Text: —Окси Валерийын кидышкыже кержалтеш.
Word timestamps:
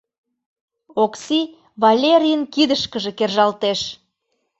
—Окси 1.03 1.39
Валерийын 1.81 2.43
кидышкыже 2.53 3.11
кержалтеш. 3.19 3.79